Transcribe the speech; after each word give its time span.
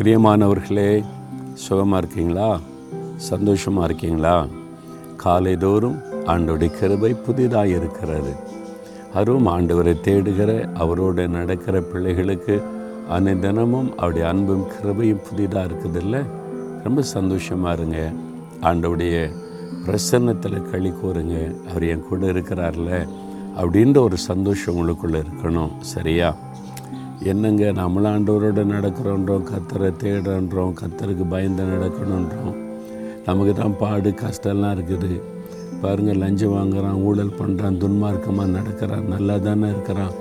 பிரியமானவர்களே 0.00 1.04
சுகமாக 1.54 1.96
இருக்கீங்களா? 1.96 2.60
சந்தோஷமாக 3.16 3.84
இருக்கீங்களா? 3.84 4.46
காலைதோறும் 5.24 6.02
ஆண்டோடைய 6.26 6.66
கிருபை 6.66 7.14
புதிதாக 7.14 7.66
இருக்கிறது. 7.66 8.32
அதுவும் 9.14 9.46
ஆண்டவரை 9.46 9.96
தேடுகிற 10.04 10.72
அவரோடு 10.72 11.28
நடக்கிற 11.28 11.80
பிள்ளைகளுக்கு 11.80 12.62
அனைதினமும் 13.10 13.94
அவருடைய 13.94 14.28
அன்பும் 14.28 14.66
கிருபையும் 14.68 15.22
புதிதாக 15.30 15.66
இருக்குதில்ல? 15.66 16.24
ரொம்ப 16.84 17.02
சந்தோஷமாக 17.02 17.74
இருங்க. 17.74 18.12
ஆண்டவுடைய 18.60 19.30
பிரசன்னத்தில் 19.86 20.70
களி 20.70 20.88
கூறுங்க 20.88 21.68
அவர் 21.68 21.82
என் 21.82 22.04
கூட 22.08 22.26
இருக்கிறார்ல 22.26 23.08
அப்படின்ற 23.56 23.98
ஒரு 23.98 24.16
சந்தோஷம் 24.16 24.76
உங்களுக்குள்ளே 24.76 25.22
இருக்கணும். 25.22 25.80
சரியா? 25.80 26.36
என்னங்க 27.28 27.64
நம்மளாண்டவரோடு 27.78 28.12
ஆண்டவரோட 28.12 28.62
நடக்கிறோன்றோம் 28.74 29.46
கத்தரை 29.50 29.88
தேடுறோன்றோம் 30.02 30.74
கத்தருக்கு 30.80 31.24
பயந்து 31.32 31.62
நடக்கணுன்றோம். 31.62 32.54
நமக்கு 33.26 33.52
தான் 33.54 33.76
பாடு 33.80 34.10
கஷ்டம்லாம் 34.20 34.74
இருக்குது. 34.76 35.10
பாருங்கள் 35.82 36.20
லஞ்சம் 36.22 36.54
வாங்குறான் 36.56 37.02
ஊழல் 37.08 37.36
பண்ணுறான் 37.40 37.76
துன்மார்க்கமாக 37.82 38.54
நடக்கிறான் 38.56 39.04
நல்லா 39.14 39.36
தானே 39.36 39.68
இருக்கிறான். 39.74 40.14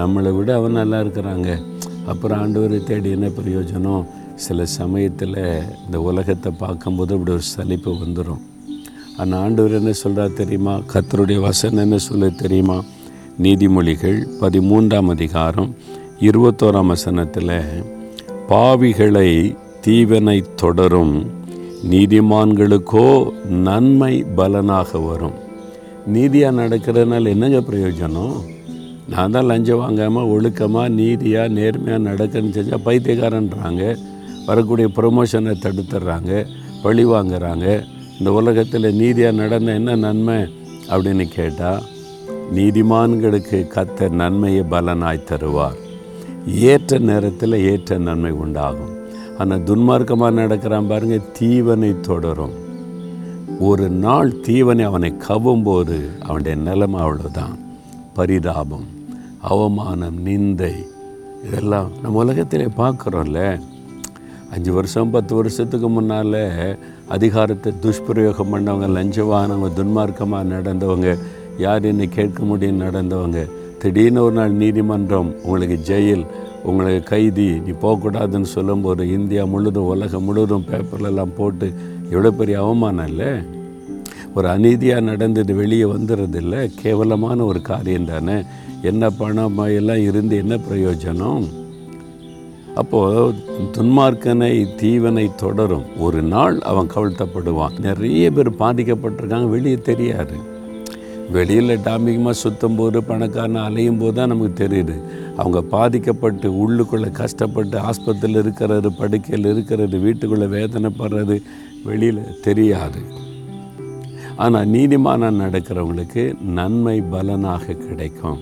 நம்மளை 0.00 0.36
விட 0.36 0.54
அவன் 0.54 0.78
நல்லா 0.80 1.00
இருக்கிறாங்க. 1.04 1.50
அப்புறம் 2.12 2.40
ஆண்டவரை 2.42 2.84
தேடி 2.84 3.10
என்ன 3.10 3.30
பிரயோஜனம்? 3.38 4.06
சில 4.46 4.64
சமயத்தில் 4.64 5.36
இந்த 5.84 6.00
உலகத்தை 6.00 6.52
பார்க்கும்போது 6.64 7.14
இப்படி 7.14 7.32
ஒரு 7.36 7.42
சலிப்பு 7.42 7.92
வந்துடும் 8.02 8.42
ஆனால் 9.18 9.40
ஆண்டவர் 9.40 9.78
என்ன 9.80 9.92
சொல்கிறா 10.04 10.32
தெரியுமா? 10.40 10.76
கத்தருடைய 10.94 11.40
வசனம் 11.40 11.84
என்ன 11.84 11.98
சொல்ல 12.08 12.28
தெரியுமா? 12.28 12.78
நீதிமொழிகள் 13.44 14.18
பதிமூன்றாம் 14.42 15.12
அதிகாரம் 15.14 15.70
இருபத்தோராம் 16.24 16.90
வசனத்தில் 16.92 17.50
பாவிகளை 18.50 19.30
தீவனை 19.84 20.36
தொடரும் 20.60 21.12
நீதிமான்களுக்கோ 21.90 23.04
நன்மை 23.66 24.24
பலனாக 24.38 24.98
வரும். 25.08 25.36
நீதியாக 26.14 26.56
நடக்கிறதுனால 26.60 27.32
என்னங்க 27.34 27.60
பிரயோஜனம்? 27.68 28.36
நான் 29.12 29.34
தான் 29.34 29.48
லஞ்சம் 29.50 29.82
வாங்காமல் 29.82 30.30
ஒழுக்கமாக 30.34 30.94
நீதியாக 31.00 31.54
நேர்மையாக 31.58 32.06
நடக்கன்னு 32.08 32.56
செஞ்சால் 32.58 32.86
பைத்தியக்காரன்றாங்க. 32.88 33.94
வரக்கூடிய 34.48 34.88
ப்ரொமோஷனை 34.98 35.54
தடுத்துடுறாங்க 35.64 36.44
பழி 36.82 37.04
வாங்குறாங்க. 37.14 37.66
இந்த 38.18 38.32
உலகத்தில் 38.32 38.96
நீதியாக 39.02 39.40
நடந்த 39.42 39.72
என்ன 39.80 39.96
நன்மை 39.96 40.40
அப்படின்னு 40.90 41.26
கேட்டால் 41.38 41.82
நீதிமான்களுக்கு 42.56 43.58
கத்த 43.76 44.08
நன்மையை 44.22 44.64
பலனாய் 44.74 45.28
தருவார். 45.30 45.80
ஏற்ற 46.46 46.98
நேரத்தில் 46.98 47.64
ஏற்ற 47.70 47.98
நன்மை 47.98 48.30
உண்டாகும். 48.30 48.94
ஆனால் 49.38 49.64
துன்மார்க்கமாக 49.68 50.32
நடக்கிறான் 50.32 50.86
பாருங்கள் 50.86 51.30
தீவனை 51.38 52.00
தொடரும். 52.00 52.54
ஒரு 53.60 53.88
நாள் 53.88 54.30
தீவனை 54.46 54.82
அவனை 54.82 55.10
கவும்போது 55.28 55.98
அவனுடைய 56.22 56.56
நிலைமை 56.58 57.00
அவ்வளோதான் 57.00 57.56
பரிதாபம் 58.14 58.86
அவமானம் 59.40 60.18
நிந்தை 60.26 60.74
இதெல்லாம் 61.46 61.90
நம்ம 62.02 62.18
உலகத்திலே 62.18 62.68
பார்க்குறோம்ல. 62.76 63.40
அஞ்சு 64.50 64.72
வருஷம் 64.72 65.10
பத்து 65.10 65.34
வருஷத்துக்கு 65.34 65.88
முன்னால் 65.88 66.38
அதிகாரத்தை 67.08 67.72
துஷ்பிரயோகம் 67.80 68.52
பண்ணவங்க 68.52 68.88
லஞ்சவானவங்க 68.96 69.70
துன்மார்க்கமாக 69.78 70.50
நடந்தவங்க 70.54 71.18
யார் 71.58 71.84
என்னை 71.84 72.08
கேட்க 72.08 72.44
முடியும் 72.44 72.80
நடந்தவங்க 72.80 73.40
திடீர்னு 73.86 74.22
ஒரு 74.22 74.34
நாள் 74.34 74.52
நீதிமன்றம் 74.52 75.42
உங்களுக்கு 75.42 75.94
ஜெயில் 75.94 76.26
உங்களுக்கு 76.62 77.02
கைதி 77.02 77.60
நீ 77.60 77.70
போகக்கூடாதுன்னு 77.70 78.42
சொல்லும்போது 78.42 79.12
இந்தியா 79.12 79.44
முழுதும் 79.44 79.84
உலகம் 79.84 80.22
முழுவதும் 80.22 80.64
பேப்பர்லலாம் 80.70 81.34
போட்டு 81.36 81.72
எவ்வளோ 82.10 82.30
பெரிய 82.30 82.62
அவமானம் 82.62 83.06
இல்லை? 83.06 83.26
ஒரு 84.34 84.48
அநீதியாக 84.48 85.00
நடந்தது 85.00 85.54
வெளியே 85.54 85.82
வந்துடுறதில்ல 85.82 86.70
கேவலமான 86.82 87.44
ஒரு 87.44 87.62
காரியம் 87.62 88.04
தானே. 88.04 88.42
என்ன 88.82 89.10
பணம் 89.10 89.58
எல்லாம் 89.58 90.02
இருந்து 90.02 90.36
என்ன 90.36 90.56
பிரயோஜனம்? 90.56 91.46
அப்போது 92.74 93.34
துன்மார்க்கனை 93.72 94.66
தீவனை 94.82 95.34
தொடரும். 95.34 95.98
ஒரு 95.98 96.22
நாள் 96.22 96.60
அவன் 96.60 96.90
கவிழ்த்தப்படுவான். 96.94 97.78
நிறைய 97.80 98.30
பேர் 98.30 98.50
பாதிக்கப்பட்டிருக்காங்க 98.50 99.48
வெளியே 99.48 99.76
தெரியாது. 99.76 100.54
வெளியில் 101.34 101.82
டாமிகமாக 101.86 102.34
சுற்றும் 102.40 102.76
போது 102.78 102.98
பணக்காரன் 103.02 103.64
அலையும் 103.66 103.98
போது 104.00 104.14
தான் 104.18 104.30
நமக்கு 104.32 104.54
தெரியுது. 104.62 104.96
அவங்க 105.40 105.60
பாதிக்கப்பட்டு 105.74 106.48
உள்ளுக்குள்ளே 106.62 107.10
கஷ்டப்பட்டு 107.10 107.76
ஆஸ்பத்திரியில் 107.88 108.40
இருக்கிறது 108.42 108.90
படுக்கையில் 108.92 109.48
இருக்கிறது 109.52 109.98
வீட்டுக்குள்ளே 109.98 110.46
வேதனைப்படுறது 110.56 111.36
வெளியில் 111.88 112.40
தெரியாது. 112.46 113.00
ஆனால் 114.44 114.70
நீதிமானம் 114.74 115.40
நடக்கிறவங்களுக்கு 115.44 116.24
நன்மை 116.58 116.96
பலனாக 117.12 117.76
கிடைக்கும். 117.86 118.40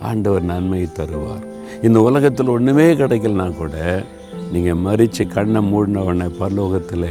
ஆண்டவர் 0.00 0.48
நன்மை 0.52 0.82
தருவார். 0.98 1.44
இந்த 1.82 1.98
உலகத்தில் 2.00 2.54
ஒன்றுமே 2.56 2.86
கிடைக்கலனா 3.02 3.56
கூட 3.56 3.76
நீங்கள் 4.52 4.82
மறித்து 4.86 5.24
கண்ணை 5.34 5.60
மூடின 5.62 6.02
உடனே 6.02 6.28
பரலோகத்தில் 6.40 7.10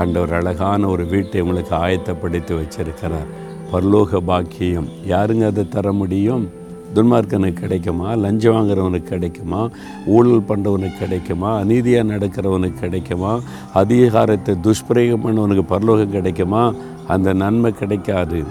ஆண்டவர் 0.00 0.32
அழகான 0.32 0.86
ஒரு 0.88 1.04
வீட்டை 1.06 1.40
உங்களுக்கு 1.40 1.74
ஆயத்தப்படுத்தி 1.76 2.54
வச்சிருக்கிறார். 2.60 3.30
பரலோக 3.74 4.20
பாக்கியம். 4.20 4.88
யாருங்க 5.08 5.46
அதை 5.46 5.68
தர 5.68 5.92
முடியும்? 5.92 6.48
துன்மார்க்கனுக்கு 6.94 7.52
கிடைக்குமா? 7.52 8.14
லஞ்சம் 8.14 8.54
வாங்குறவனுக்கு 8.54 9.02
கிடைக்குமா? 9.02 9.68
ஊழல் 10.06 10.44
பண்ணுறவனுக்கு 10.48 10.98
கிடைக்குமா? 10.98 11.58
அநீதியாக 11.58 12.10
நடக்கிறவனுக்கு 12.12 12.78
கிடைக்குமா? 12.78 13.40
அதிகாரத்தை 13.72 14.54
துஷ்பிரயோகம் 14.62 15.24
பண்ணவனுக்கு 15.24 15.60
பரலோகம் 15.60 16.10
கிடைக்குமா? 16.10 16.72
அந்த 17.06 17.32
நன்மை 17.32 17.72
கிடைக்காது. 17.72 18.42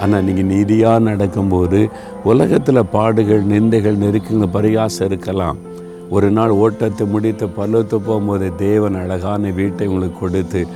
ஆனால் 0.00 0.24
நீங்கள் 0.24 0.44
நீதியாக 0.44 0.98
நடக்கும்போது 0.98 1.88
உலகத்தில் 2.24 2.90
பாடுகள் 2.90 3.44
நிந்தைகள் 3.46 4.02
நெருக்குங்க 4.04 4.46
பரிகாசம் 4.46 5.06
இருக்கலாம். 5.06 5.58
ஒரு 6.10 6.30
நாள் 6.30 6.50
ஓட்டத்தை 6.50 7.06
முடித்து 7.06 7.46
பல்லத்து 7.46 7.96
போகும்போது 7.96 8.56
தேவன் 8.56 8.94
அழகான 8.94 9.50
வீட்டை 9.50 9.86
உங்களுக்கு 9.86 10.18
கொடுத்து 10.18 10.66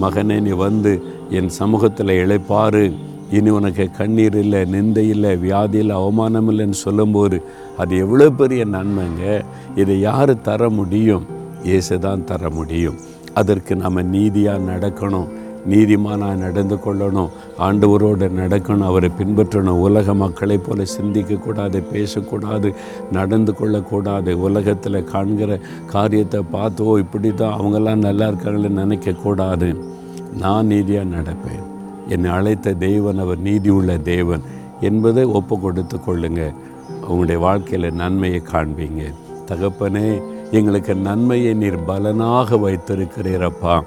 மகனே 0.00 0.40
நீ 0.40 0.50
வந்து 0.50 1.02
என் 1.30 1.48
சமூகத்தில் 1.48 2.18
இழைப்பாரு. 2.22 2.96
இனி 3.30 3.50
உனக்கு 3.50 3.90
கண்ணீர் 3.90 4.36
இல்லை 4.36 4.60
நிந்தை 4.60 5.04
இல்லை 5.08 5.36
வியாதி 5.36 5.78
இல்லை 5.78 5.96
அவமானம் 5.96 6.50
இல்லைன்னு 6.50 6.70
சொல்லும்போது 6.70 7.42
அது 7.76 7.96
எவ்வளோ 7.96 8.30
பெரிய 8.30 8.64
நன்மைங்க? 8.64 9.44
இதை 9.74 10.00
யார் 10.00 10.42
தர 10.42 10.70
முடியும்? 10.70 11.26
இயேசு 11.62 11.98
தான் 11.98 12.24
தர 12.24 12.50
முடியும். 12.50 12.96
அதற்கு 13.34 13.76
நம்ம 13.76 14.02
நீதியாக 14.02 14.58
நடக்கணும் 14.58 15.44
நீதிமானாக 15.68 16.36
நடந்து 16.36 16.76
கொள்ளணும் 16.76 17.30
ஆண்டவரோடு 17.58 18.28
நடக்கணும் 18.28 18.88
அவரை 18.90 19.10
பின்பற்றணும். 19.18 19.80
உலக 19.86 20.14
மக்களைப் 20.14 20.66
போல 20.66 20.82
சிந்திக்கக்கூடாது 20.82 21.82
பேசக்கூடாது 21.92 22.74
நடந்து 23.12 23.54
கொள்ளக்கூடாது. 23.54 24.40
உலகத்தில் 24.40 25.04
காண்கிற 25.04 25.60
காரியத்தை 25.86 26.42
பார்த்தோ 26.52 26.98
இப்படி 26.98 27.34
தான் 27.34 27.60
அவங்கெல்லாம் 27.60 27.96
நல்லா 27.96 28.28
இருக்காங்களே 28.28 28.72
நினைக்கக்கூடாது. 28.82 29.76
நான் 30.38 30.66
நீதியாக 30.66 31.08
நடப்பேன். 31.08 31.75
என்னை 32.08 32.30
அழைத்த 32.30 32.72
தெய்வன் 32.72 33.18
அவர் 33.18 33.38
நீதி 33.38 33.68
உள்ள 33.68 33.96
தேவன் 33.96 34.42
என்பதை 34.80 35.24
ஒப்பு 35.24 35.60
கொடுத்து 35.60 35.96
கொள்ளுங்க. 35.96 36.54
உங்களுடைய 37.02 37.40
வாழ்க்கையில் 37.40 37.92
நன்மையை 37.92 38.42
காண்பீங்க. 38.52 39.02
தகப்பனே 39.46 40.22
எங்களுக்கு 40.50 40.94
நன்மையை 40.94 41.54
நீர் 41.54 41.84
பலனாக 41.84 42.56
வைத்திருக்கிறீரப்பா. 42.56 43.80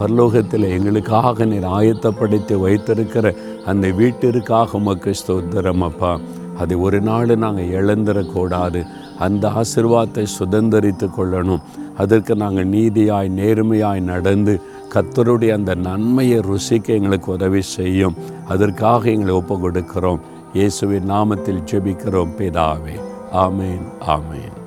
பரலோகத்தில் 0.00 0.68
எங்களுக்காக 0.68 1.44
நீர் 1.44 1.64
ஆயத்தப்படுத்தி 1.64 2.60
வைத்திருக்கிற 2.60 3.34
அந்த 3.66 3.88
வீட்டிற்காக 3.90 4.78
உமக்கு 4.78 5.14
ஸ்தோத்திரம் 5.20 5.82
அப்பா 5.82 6.20
அதை 6.58 6.76
ஒரு 6.76 7.00
நாள் 7.00 7.36
நாங்கள் 7.36 7.84
இழந்துடக்கூடாது 7.84 8.86
அந்த 9.18 9.48
ஆசிர்வாதத்தை 9.48 10.26
சுதந்திரித்து 10.38 11.08
கொள்ளணும். 11.18 11.62
அதற்கு 11.96 12.36
நாங்கள் 12.36 12.68
நீதியாய் 12.68 13.28
நேர்மையாய் 13.30 14.00
நடந்து 14.00 14.60
கத்தருடைய 14.94 15.52
அந்த 15.52 15.74
நன்மையை 15.74 16.38
ருசிக்க 16.38 16.86
எங்களுக்கு 16.86 17.32
உதவி 17.32 17.62
செய்யும். 17.62 18.14
அதற்காக 18.48 19.10
எங்களை 19.10 19.34
ஒப்பு 19.34 19.70
கொடுக்கிறோம் 19.70 20.20
இயேசுவின் 20.54 21.10
நாமத்தில் 21.10 21.64
ஜெபிக்கிறோம். 21.70 22.34
பிதாவே 22.38 22.98
ஆமேன் 23.32 23.86
ஆமேன். 24.06 24.63